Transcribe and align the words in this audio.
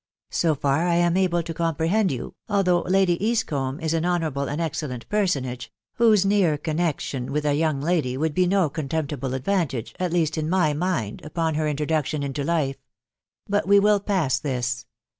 So 0.31 0.55
far 0.55 0.87
I 0.87 0.95
am 0.95 1.15
able 1.15 1.43
to 1.43 1.53
comprehend 1.53 2.11
you, 2.11 2.33
although 2.49 2.81
Lady 2.81 3.19
Eastcombe 3.23 3.79
is 3.83 3.93
an 3.93 4.03
honourable 4.03 4.49
and 4.49 4.59
excellent 4.59 5.07
personage, 5.09 5.71
whose 5.97 6.25
near 6.25 6.57
connection 6.57 7.31
with 7.31 7.45
a 7.45 7.53
young 7.53 7.79
lady 7.81 8.17
would 8.17 8.33
be 8.33 8.47
no 8.47 8.67
contemptible 8.67 9.35
advantage 9.35 9.93
(at 9.99 10.11
least 10.11 10.39
in 10.39 10.49
my 10.49 10.73
mind) 10.73 11.21
upon 11.23 11.53
her 11.53 11.67
introduction 11.67 12.23
Into 12.23 12.43
life. 12.43 12.77
But 13.47 13.67
we 13.67 13.79
will 13.79 13.99
pass 13.99 14.39
this. 14.39 14.87